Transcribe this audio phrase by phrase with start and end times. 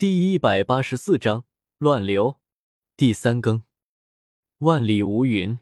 [0.00, 1.44] 第一百八十四章
[1.76, 2.40] 乱流，
[2.96, 3.64] 第三更。
[4.60, 5.58] 万里无云，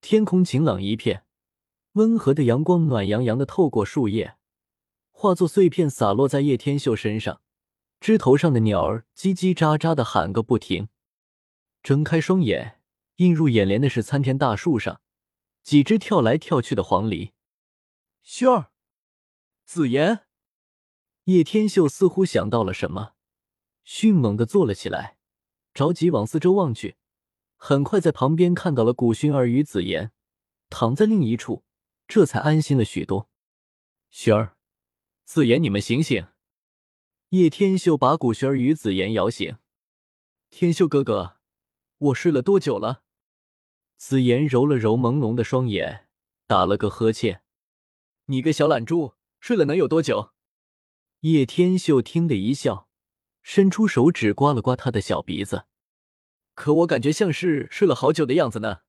[0.00, 1.26] 天空晴朗一片，
[1.92, 4.38] 温和的阳光暖洋洋的透过树叶，
[5.10, 7.42] 化作碎片洒落在叶天秀身上。
[8.00, 10.88] 枝头上的鸟儿叽叽喳喳的喊个不停。
[11.82, 12.80] 睁开双眼，
[13.16, 15.02] 映入眼帘的是参天大树上
[15.62, 17.32] 几只跳来跳去的黄鹂。
[18.24, 18.70] 薰儿，
[19.66, 20.20] 紫妍。
[21.24, 23.12] 叶天秀似乎想到了什么，
[23.90, 25.16] 迅猛的坐了起来，
[25.72, 26.96] 着急往四周望去。
[27.56, 30.12] 很快在旁边看到了古薰儿与紫妍
[30.68, 31.64] 躺在另一处，
[32.06, 33.30] 这才安心了许多。
[34.12, 34.58] 薰儿、
[35.24, 36.26] 紫妍，你们醒醒！
[37.30, 39.56] 叶天秀把古薰儿与紫妍摇醒。
[40.50, 41.38] 天秀哥哥，
[41.96, 43.02] 我睡了多久了？
[43.96, 46.08] 紫妍揉了揉朦胧的双眼，
[46.46, 47.42] 打了个呵欠。
[48.26, 50.34] 你个小懒猪，睡了能有多久？
[51.20, 52.87] 叶天秀听得一笑，
[53.42, 55.66] 伸出手指刮了刮他的小鼻子。
[56.54, 58.80] 可我感觉像是睡了好久的样子呢。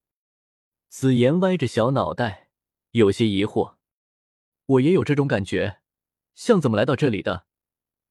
[0.88, 2.50] 紫妍歪着小脑袋，
[2.92, 3.76] 有些疑惑。
[4.66, 5.82] 我也有这种感觉，
[6.34, 7.46] 像怎么来到这里的？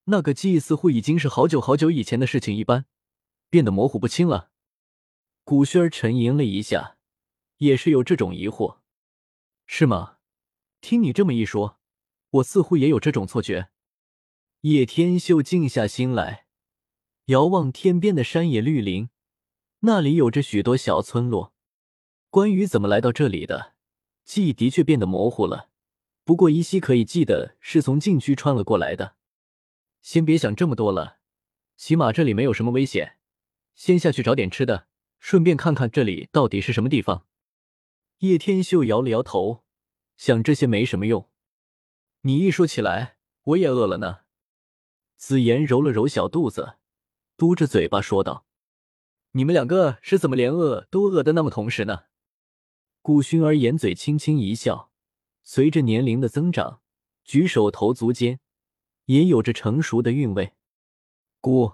[0.05, 2.85] 那个记忆似乎已经是好久好久以前的事情一般，
[3.49, 4.51] 变得模糊不清了。
[5.43, 6.97] 古轩儿沉吟了一下，
[7.57, 8.79] 也是有这种疑惑。
[9.65, 10.17] 是吗？
[10.81, 11.79] 听你这么一说，
[12.29, 13.69] 我似乎也有这种错觉。
[14.63, 16.45] 叶天秀静下心来，
[17.27, 19.07] 遥望天边的山野绿林，
[19.79, 21.53] 那里有着许多小村落。
[22.29, 23.75] 关于怎么来到这里的
[24.25, 25.69] 记忆，的确变得模糊了。
[26.25, 29.15] 不过依稀可以记得是从禁区穿了过来的。
[30.01, 31.19] 先别想这么多了，
[31.77, 33.17] 起码这里没有什么危险。
[33.75, 34.87] 先下去找点吃的，
[35.19, 37.25] 顺便看看这里到底是什么地方。
[38.17, 39.63] 叶天秀摇了摇头，
[40.17, 41.29] 想这些没什么用。
[42.23, 44.23] 你一说起来，我也饿了呢。
[45.19, 46.77] 紫妍揉了揉小肚子，
[47.35, 48.45] 嘟着嘴巴说道
[49.33, 52.05] ：“你们两个是怎么连饿都饿得那么同时呢？”
[53.03, 54.91] 顾薰儿掩嘴轻轻一笑，
[55.43, 56.81] 随着年龄的增长，
[57.25, 58.39] 举手投足间
[59.05, 60.53] 也有着成熟的韵味。
[61.41, 61.73] 姑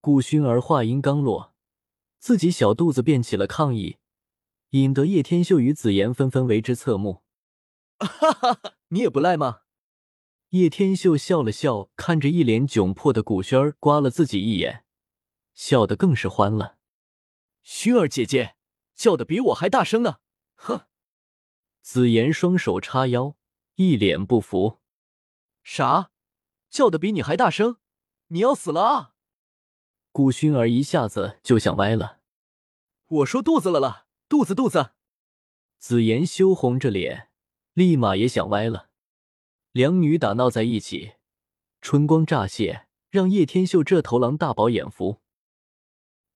[0.00, 1.54] 顾薰儿话音刚落，
[2.18, 3.98] 自己小肚子便起了抗议，
[4.70, 7.22] 引得叶天秀与紫妍纷纷为之侧目。
[8.00, 9.60] 哈哈哈，你也不赖吗？
[10.50, 14.84] 叶天秀笑了笑，看着一脸窘迫的古轩儿，刮了自己一眼，
[15.54, 16.78] 笑得更是欢了。
[17.64, 18.54] 薰儿姐姐
[18.94, 20.18] 叫的比我还大声呢！
[20.54, 20.86] 哼！
[21.82, 23.36] 紫妍双手叉腰，
[23.74, 24.80] 一脸不服。
[25.64, 26.12] 啥？
[26.70, 27.78] 叫的比你还大声？
[28.28, 29.14] 你要死了啊！
[30.12, 32.20] 顾薰儿一下子就想歪了。
[33.08, 34.92] 我说肚子了了，肚子肚子。
[35.78, 37.30] 紫妍羞红着脸，
[37.74, 38.90] 立马也想歪了。
[39.76, 41.16] 两女打闹在一起，
[41.82, 45.20] 春光乍泄，让叶天秀这头狼大饱眼福。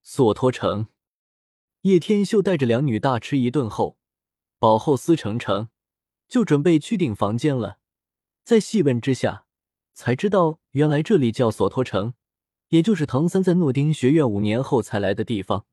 [0.03, 0.89] 索托城，
[1.81, 3.97] 叶天秀带着两女大吃一顿后，
[4.59, 5.71] 饱后思成城，
[6.29, 7.79] 就准备去订房间了。
[8.45, 9.47] 在细问之下，
[9.95, 12.13] 才知道原来这里叫索托城，
[12.69, 15.65] 也就是唐三在诺丁学院五年后才来的地方。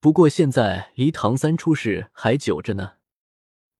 [0.00, 2.96] 不过现在离唐三出事还久着呢。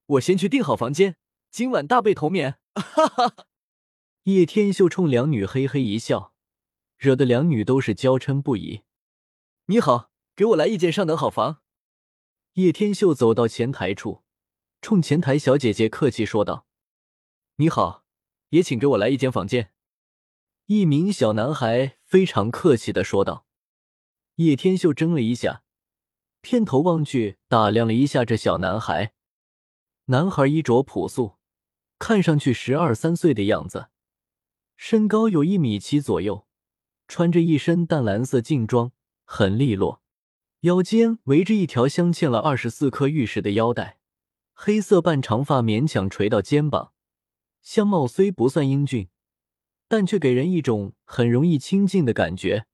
[0.07, 1.17] 我先去订好房间，
[1.51, 2.57] 今晚大被头眠。
[2.75, 3.47] 哈哈，
[4.25, 6.35] 叶天秀冲两女嘿嘿一笑，
[6.97, 8.83] 惹得两女都是娇嗔不已。
[9.67, 11.63] 你好，给我来一间上等好房。
[12.55, 14.23] 叶天秀走到前台处，
[14.81, 16.67] 冲前台小姐姐客气说道
[17.57, 18.05] ：“你好，
[18.51, 19.73] 也请给我来一间房间。”
[20.67, 23.47] 一名小男孩非常客气的说道。
[24.37, 25.63] 叶天秀怔了一下，
[26.41, 29.15] 偏头望去，打量了一下这小男孩。
[30.07, 31.37] 男孩衣着朴素。
[31.99, 33.89] 看上去十二三岁的样子，
[34.77, 36.47] 身高有一米七左右，
[37.09, 38.93] 穿着一身淡蓝色劲装，
[39.25, 40.03] 很利落，
[40.61, 43.99] 腰间围着一条镶嵌了二十四颗玉石的腰带，
[44.53, 46.93] 黑色半长发勉强垂到肩膀，
[47.63, 49.09] 相貌虽不算英俊，
[49.89, 52.67] 但却给人一种很容易亲近的感觉，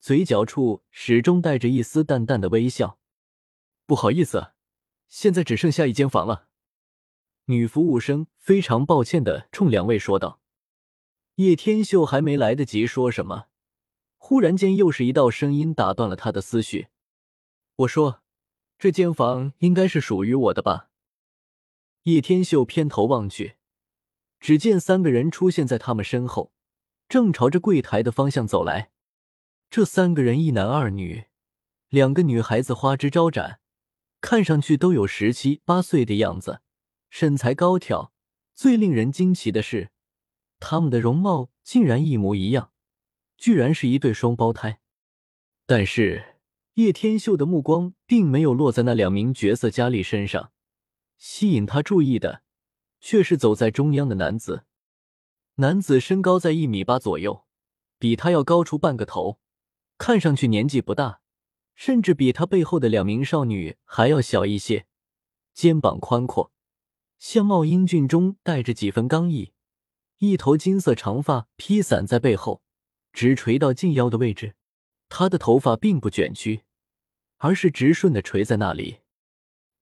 [0.00, 2.98] 嘴角处始终带着一丝淡淡的微笑。
[3.86, 4.52] 不好意思，
[5.08, 6.48] 现在只剩下一间房了。
[7.46, 10.40] 女服务生非常抱歉的冲两位说道
[11.36, 13.48] ：“叶天秀还没来得及说什么，
[14.16, 16.88] 忽然间又是一道声音打断了他的思绪。
[17.76, 18.22] 我说，
[18.78, 20.88] 这间房应该是属于我的吧？”
[22.04, 23.56] 叶天秀偏头望去，
[24.40, 26.52] 只见三个人出现在他们身后，
[27.08, 28.90] 正朝着柜台的方向走来。
[29.68, 31.24] 这三个人一男二女，
[31.90, 33.60] 两个女孩子花枝招展，
[34.22, 36.62] 看上去都有十七八岁的样子。
[37.16, 38.12] 身材高挑，
[38.56, 39.92] 最令人惊奇的是，
[40.58, 42.72] 他们的容貌竟然一模一样，
[43.36, 44.80] 居然是一对双胞胎。
[45.64, 46.40] 但是
[46.72, 50.50] 叶天秀的目光并没有落在那两名绝色佳丽身上，
[51.16, 52.42] 吸引他注意的
[53.00, 54.64] 却是走在中央的男子。
[55.54, 57.44] 男子身高在一米八左右，
[58.00, 59.38] 比他要高出半个头，
[59.98, 61.20] 看上去年纪不大，
[61.76, 64.86] 甚至比他背后的两名少女还要小一些。
[65.52, 66.50] 肩膀宽阔，
[67.18, 69.52] 相貌英俊中带着几分刚毅，
[70.18, 72.62] 一头金色长发披散在背后，
[73.12, 74.54] 直垂到近腰的位置。
[75.08, 76.62] 他的头发并不卷曲，
[77.36, 78.98] 而是直顺的垂在那里。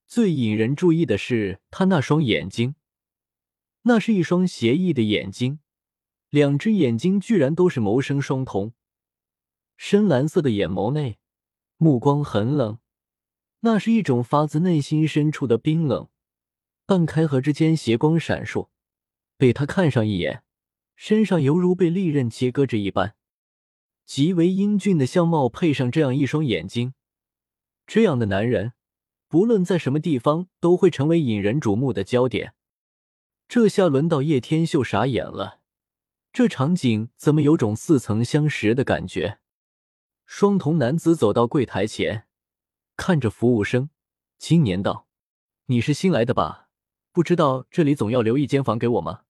[0.06, 2.74] 最引人注意的是他那双眼睛，
[3.82, 5.60] 那是一双邪异的眼睛，
[6.28, 8.72] 两只眼睛居然都是谋生双瞳，
[9.76, 11.18] 深蓝色的眼眸内，
[11.78, 12.78] 目光很冷。
[13.60, 16.08] 那是一种发自内心深处的冰冷，
[16.92, 18.68] 半开合之间斜光闪烁。
[19.38, 20.42] 被他看上一眼，
[20.94, 23.14] 身上犹如被利刃切割着一般。
[24.04, 26.92] 极为英俊的相貌配上这样一双眼睛，
[27.86, 28.74] 这样的男人，
[29.26, 32.52] 不论在什么地方都会成为引人瞩目的焦点。
[33.48, 35.60] 这下轮到叶天秀傻眼了，
[36.30, 39.38] 这场景怎么有种似曾相识的感觉？
[40.26, 42.26] 双瞳男子走到柜台前。
[42.98, 43.88] 看着服务生，
[44.38, 45.08] 青年道
[45.66, 46.61] ：“你是新来的吧？
[47.12, 49.24] 不知道这里总要留一间房给我吗？”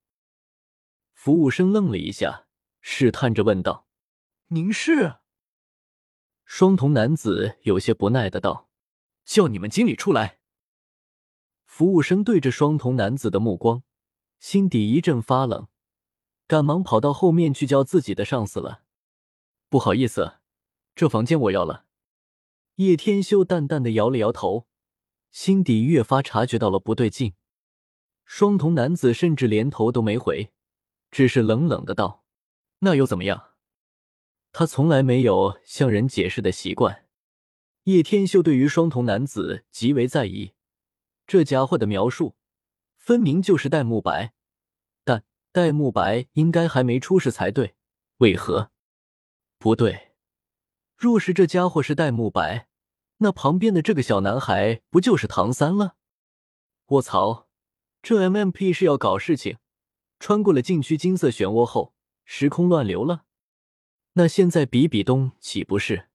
[1.12, 2.46] 服务生愣了一下，
[2.80, 3.86] 试探着问道
[4.48, 5.16] ：“您是？”
[6.44, 8.68] 双瞳男子有些不耐的道
[9.24, 10.38] ：“叫你们经理出来。”
[11.64, 13.82] 服务生对着双瞳男子的目光，
[14.38, 15.68] 心底一阵发冷，
[16.46, 18.82] 赶忙跑到后面去叫自己的上司了。
[19.70, 20.38] “不好意思，
[20.94, 21.86] 这房间我要了。”
[22.76, 24.66] 叶天修淡淡的摇了摇头，
[25.30, 27.34] 心底越发察觉到了不对劲。
[28.34, 30.54] 双瞳男子甚至连头都没回，
[31.10, 32.24] 只是冷冷的道
[32.80, 33.50] ：“那又怎么样？”
[34.52, 37.04] 他从来没有向人解释的习惯。
[37.82, 40.54] 叶天秀对于双瞳男子极为在意，
[41.26, 42.34] 这家伙的描述
[42.96, 44.32] 分明就是戴沐白，
[45.04, 47.74] 但戴沐白应该还没出世才对，
[48.16, 48.70] 为何？
[49.58, 50.14] 不对。
[50.96, 52.66] 若是这家伙是戴沐白，
[53.18, 55.96] 那旁边的这个小男孩不就是唐三了？
[56.86, 57.50] 卧槽，
[58.02, 59.58] 这 MMP 是要搞事情，
[60.18, 61.94] 穿过了禁区金色漩涡后，
[62.24, 63.24] 时空乱流了。
[64.14, 66.08] 那现在比比东岂不是？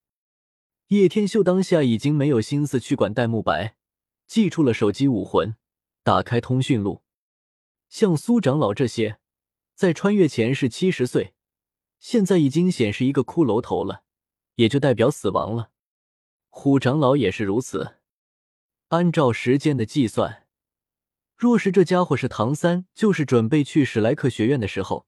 [0.87, 3.77] 叶天秀当下已经没有心思去管戴沐白，
[4.27, 5.55] 祭出了手机武魂，
[6.03, 7.01] 打开通讯录。
[7.89, 9.19] 像苏长老这些，
[9.73, 11.33] 在穿越前是七十岁，
[11.99, 14.03] 现在已经显示一个骷髅头了。
[14.55, 15.69] 也就代表死亡了。
[16.49, 17.97] 虎长老也是如此。
[18.87, 20.46] 按照时间的计算，
[21.37, 25.05] 若是这家伙是唐三，就是准备去史莱克学院的时候，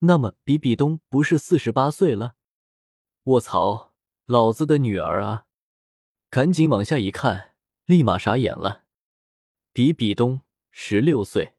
[0.00, 2.34] 那么比比东不是四十八岁了？
[3.24, 3.94] 卧槽，
[4.26, 5.46] 老子的女儿啊！
[6.28, 7.54] 赶紧往下一看，
[7.84, 8.82] 立马傻眼了。
[9.72, 10.40] 比比东
[10.72, 11.54] 十六岁，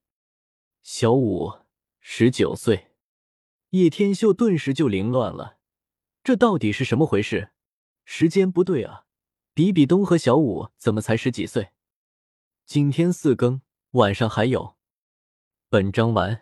[0.81, 1.59] 小五
[2.01, 2.91] 十九岁，
[3.69, 5.59] 叶天秀顿时就凌乱了。
[6.25, 7.51] 这到底是什么回事？
[8.03, 9.05] 时间不对啊！
[9.53, 11.69] 比比东和小五怎么才十几岁？
[12.65, 13.61] 今天四更，
[13.93, 14.75] 晚上还有。
[15.69, 16.41] 本章完。